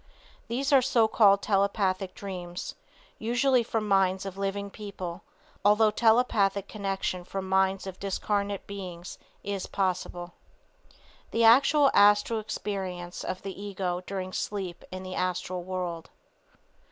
These 0.47 0.73
are 0.73 0.81
so 0.81 1.07
called 1.07 1.43
telepathic 1.43 2.15
dreams, 2.15 2.73
usually 3.19 3.61
from 3.61 3.87
minds 3.87 4.25
of 4.25 4.35
living 4.35 4.71
people, 4.71 5.21
although 5.63 5.91
telepathic 5.91 6.67
connection 6.67 7.23
from 7.23 7.47
minds 7.47 7.85
of 7.85 7.99
disincarnate 7.99 8.65
beings 8.65 9.19
is 9.43 9.67
possible. 9.67 10.33
THE 11.29 11.43
ACTUAL 11.43 11.91
ASTRAL 11.93 12.39
EXPERIENCE 12.39 13.23
OF 13.23 13.43
THE 13.43 13.61
EGO 13.67 14.01
DURING 14.07 14.33
SLEEP 14.33 14.83
IN 14.91 15.03
THE 15.03 15.13
ASTRAL 15.13 15.61
WORLD. 15.61 16.09